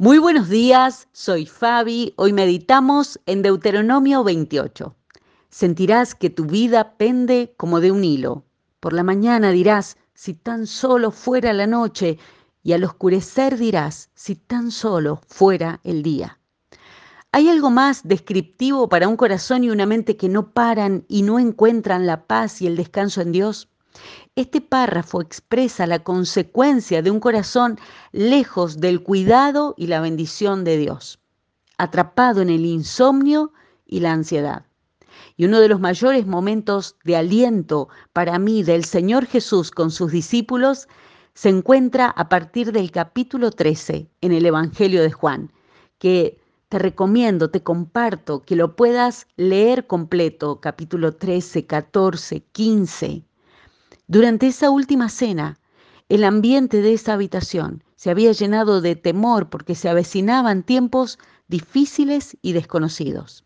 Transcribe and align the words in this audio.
Muy 0.00 0.18
buenos 0.18 0.48
días, 0.48 1.08
soy 1.10 1.44
Fabi. 1.44 2.14
Hoy 2.14 2.32
meditamos 2.32 3.18
en 3.26 3.42
Deuteronomio 3.42 4.22
28. 4.22 4.94
Sentirás 5.50 6.14
que 6.14 6.30
tu 6.30 6.44
vida 6.44 6.96
pende 6.96 7.52
como 7.56 7.80
de 7.80 7.90
un 7.90 8.04
hilo. 8.04 8.44
Por 8.78 8.92
la 8.92 9.02
mañana 9.02 9.50
dirás, 9.50 9.96
si 10.14 10.34
tan 10.34 10.68
solo 10.68 11.10
fuera 11.10 11.52
la 11.52 11.66
noche, 11.66 12.16
y 12.62 12.74
al 12.74 12.84
oscurecer 12.84 13.58
dirás, 13.58 14.10
si 14.14 14.36
tan 14.36 14.70
solo 14.70 15.20
fuera 15.26 15.80
el 15.82 16.04
día. 16.04 16.38
¿Hay 17.32 17.48
algo 17.48 17.70
más 17.70 18.06
descriptivo 18.06 18.88
para 18.88 19.08
un 19.08 19.16
corazón 19.16 19.64
y 19.64 19.70
una 19.70 19.84
mente 19.84 20.16
que 20.16 20.28
no 20.28 20.52
paran 20.52 21.06
y 21.08 21.22
no 21.22 21.40
encuentran 21.40 22.06
la 22.06 22.28
paz 22.28 22.62
y 22.62 22.68
el 22.68 22.76
descanso 22.76 23.20
en 23.20 23.32
Dios? 23.32 23.68
Este 24.36 24.60
párrafo 24.60 25.20
expresa 25.20 25.86
la 25.86 26.04
consecuencia 26.04 27.02
de 27.02 27.10
un 27.10 27.18
corazón 27.18 27.78
lejos 28.12 28.78
del 28.80 29.02
cuidado 29.02 29.74
y 29.76 29.88
la 29.88 30.00
bendición 30.00 30.62
de 30.62 30.76
Dios, 30.76 31.18
atrapado 31.76 32.40
en 32.40 32.50
el 32.50 32.64
insomnio 32.64 33.52
y 33.86 34.00
la 34.00 34.12
ansiedad. 34.12 34.66
Y 35.36 35.46
uno 35.46 35.58
de 35.58 35.68
los 35.68 35.80
mayores 35.80 36.26
momentos 36.26 36.96
de 37.02 37.16
aliento 37.16 37.88
para 38.12 38.38
mí 38.38 38.62
del 38.62 38.84
Señor 38.84 39.26
Jesús 39.26 39.70
con 39.70 39.90
sus 39.90 40.12
discípulos 40.12 40.86
se 41.34 41.48
encuentra 41.48 42.06
a 42.08 42.28
partir 42.28 42.70
del 42.70 42.90
capítulo 42.90 43.50
13 43.50 44.08
en 44.20 44.32
el 44.32 44.46
Evangelio 44.46 45.02
de 45.02 45.10
Juan, 45.10 45.52
que 45.98 46.38
te 46.68 46.78
recomiendo, 46.78 47.50
te 47.50 47.62
comparto 47.62 48.42
que 48.42 48.54
lo 48.54 48.76
puedas 48.76 49.26
leer 49.36 49.86
completo, 49.86 50.60
capítulo 50.60 51.14
13, 51.16 51.66
14, 51.66 52.44
15 52.52 53.24
durante 54.08 54.46
esa 54.46 54.70
última 54.70 55.10
cena, 55.10 55.60
el 56.08 56.24
ambiente 56.24 56.80
de 56.80 56.94
esa 56.94 57.12
habitación 57.12 57.84
se 57.94 58.08
había 58.08 58.32
llenado 58.32 58.80
de 58.80 58.96
temor 58.96 59.50
porque 59.50 59.74
se 59.74 59.90
avecinaban 59.90 60.62
tiempos 60.62 61.18
difíciles 61.46 62.38
y 62.40 62.54
desconocidos. 62.54 63.44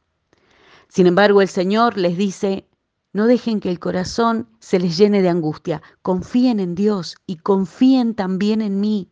Sin 0.86 1.08
embargo, 1.08 1.42
el 1.42 1.48
Señor 1.48 1.98
les 1.98 2.16
dice, 2.16 2.68
no 3.12 3.26
dejen 3.26 3.58
que 3.58 3.70
el 3.70 3.80
corazón 3.80 4.48
se 4.60 4.78
les 4.78 4.96
llene 4.96 5.20
de 5.20 5.30
angustia, 5.30 5.82
confíen 6.00 6.60
en 6.60 6.76
Dios 6.76 7.16
y 7.26 7.38
confíen 7.38 8.14
también 8.14 8.62
en 8.62 8.78
mí. 8.78 9.10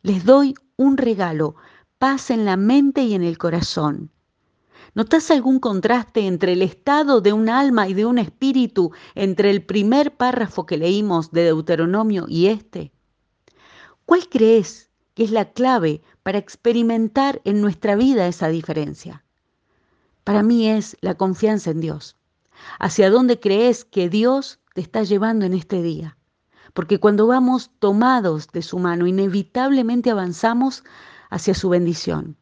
Les 0.00 0.24
doy 0.24 0.54
un 0.76 0.96
regalo, 0.96 1.56
paz 1.98 2.30
en 2.30 2.46
la 2.46 2.56
mente 2.56 3.02
y 3.02 3.14
en 3.14 3.22
el 3.22 3.36
corazón. 3.36 4.12
¿Notas 4.96 5.30
algún 5.30 5.58
contraste 5.58 6.26
entre 6.26 6.54
el 6.54 6.62
estado 6.62 7.20
de 7.20 7.34
un 7.34 7.50
alma 7.50 7.86
y 7.86 7.92
de 7.92 8.06
un 8.06 8.16
espíritu 8.16 8.92
entre 9.14 9.50
el 9.50 9.62
primer 9.62 10.16
párrafo 10.16 10.64
que 10.64 10.78
leímos 10.78 11.32
de 11.32 11.44
Deuteronomio 11.44 12.24
y 12.26 12.46
este? 12.46 12.92
¿Cuál 14.06 14.26
crees 14.30 14.88
que 15.12 15.24
es 15.24 15.32
la 15.32 15.52
clave 15.52 16.00
para 16.22 16.38
experimentar 16.38 17.42
en 17.44 17.60
nuestra 17.60 17.94
vida 17.94 18.26
esa 18.26 18.48
diferencia? 18.48 19.22
Para 20.24 20.42
mí 20.42 20.66
es 20.66 20.96
la 21.02 21.14
confianza 21.14 21.72
en 21.72 21.80
Dios. 21.80 22.16
¿Hacia 22.78 23.10
dónde 23.10 23.38
crees 23.38 23.84
que 23.84 24.08
Dios 24.08 24.60
te 24.72 24.80
está 24.80 25.02
llevando 25.02 25.44
en 25.44 25.52
este 25.52 25.82
día? 25.82 26.16
Porque 26.72 26.98
cuando 27.00 27.26
vamos 27.26 27.70
tomados 27.80 28.48
de 28.50 28.62
su 28.62 28.78
mano, 28.78 29.06
inevitablemente 29.06 30.10
avanzamos 30.10 30.84
hacia 31.28 31.52
su 31.52 31.68
bendición 31.68 32.38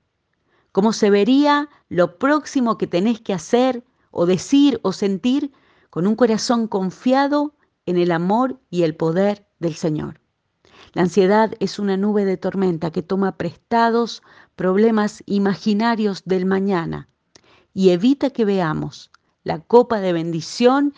cómo 0.74 0.92
se 0.92 1.08
vería 1.08 1.68
lo 1.88 2.18
próximo 2.18 2.78
que 2.78 2.88
tenés 2.88 3.20
que 3.20 3.32
hacer 3.32 3.84
o 4.10 4.26
decir 4.26 4.80
o 4.82 4.90
sentir 4.90 5.52
con 5.88 6.04
un 6.04 6.16
corazón 6.16 6.66
confiado 6.66 7.54
en 7.86 7.96
el 7.96 8.10
amor 8.10 8.58
y 8.70 8.82
el 8.82 8.96
poder 8.96 9.46
del 9.60 9.76
Señor. 9.76 10.20
La 10.92 11.02
ansiedad 11.02 11.54
es 11.60 11.78
una 11.78 11.96
nube 11.96 12.24
de 12.24 12.36
tormenta 12.36 12.90
que 12.90 13.02
toma 13.02 13.36
prestados 13.36 14.20
problemas 14.56 15.22
imaginarios 15.26 16.24
del 16.24 16.44
mañana 16.44 17.08
y 17.72 17.90
evita 17.90 18.30
que 18.30 18.44
veamos 18.44 19.12
la 19.44 19.60
copa 19.60 20.00
de 20.00 20.12
bendición 20.12 20.92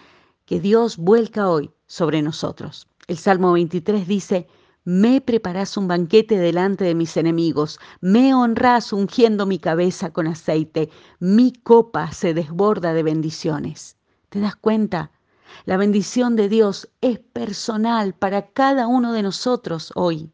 que 0.47 0.59
Dios 0.59 0.97
vuelca 0.97 1.51
hoy 1.51 1.71
sobre 1.87 2.23
nosotros. 2.23 2.89
El 3.09 3.19
Salmo 3.19 3.53
23 3.53 4.09
dice, 4.09 4.49
me 4.87 5.21
preparás 5.21 5.77
un 5.77 5.89
banquete 5.89 6.39
delante 6.39 6.85
de 6.85 6.95
mis 6.95 7.17
enemigos, 7.17 7.81
me 8.01 8.35
honrás 8.35 8.93
ungiendo 8.93 9.45
mi 9.45 9.59
cabeza 9.59 10.13
con 10.13 10.29
aceite, 10.29 10.91
mi 11.19 11.53
copa 11.53 12.13
se 12.13 12.35
desborda 12.35 12.95
de 12.95 13.03
bendiciones. 13.03 13.97
¿Te 14.29 14.39
das 14.39 14.55
cuenta? 14.55 15.11
La 15.65 15.77
bendición 15.77 16.37
de 16.37 16.49
Dios 16.49 16.89
es 17.01 17.19
personal 17.19 18.15
para 18.15 18.53
cada 18.53 18.87
uno 18.87 19.13
de 19.13 19.25
nosotros 19.25 19.91
hoy. 19.97 20.31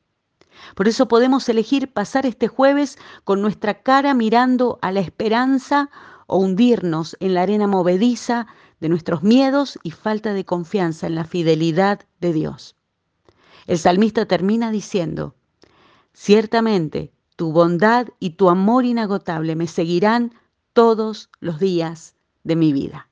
Por 0.74 0.86
eso 0.86 1.08
podemos 1.08 1.48
elegir 1.48 1.90
pasar 1.90 2.26
este 2.26 2.46
jueves 2.46 2.98
con 3.24 3.40
nuestra 3.40 3.82
cara 3.82 4.12
mirando 4.12 4.78
a 4.82 4.92
la 4.92 5.00
esperanza 5.00 5.88
o 6.26 6.36
hundirnos 6.36 7.16
en 7.20 7.32
la 7.32 7.42
arena 7.42 7.68
movediza 7.68 8.46
de 8.80 8.90
nuestros 8.90 9.22
miedos 9.22 9.78
y 9.82 9.92
falta 9.92 10.34
de 10.34 10.44
confianza 10.44 11.06
en 11.06 11.14
la 11.14 11.24
fidelidad 11.24 12.00
de 12.20 12.34
Dios. 12.34 12.76
El 13.66 13.78
salmista 13.78 14.26
termina 14.26 14.70
diciendo, 14.70 15.34
ciertamente 16.12 17.12
tu 17.36 17.52
bondad 17.52 18.08
y 18.18 18.30
tu 18.30 18.48
amor 18.48 18.84
inagotable 18.84 19.56
me 19.56 19.66
seguirán 19.66 20.34
todos 20.72 21.30
los 21.40 21.58
días 21.58 22.14
de 22.44 22.56
mi 22.56 22.72
vida. 22.72 23.08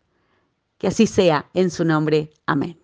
Que 0.78 0.88
así 0.88 1.06
sea 1.06 1.50
en 1.54 1.70
su 1.70 1.84
nombre. 1.84 2.30
Amén. 2.46 2.79